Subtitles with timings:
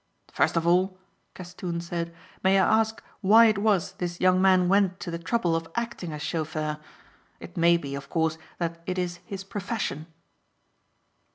[0.33, 0.97] "First of all,"
[1.35, 2.11] Castoon said,
[2.43, 6.11] "may I ask why it was this young man went to the trouble of acting
[6.11, 6.79] as chauffeur.
[7.39, 10.07] It may be, of course, that it is his profession."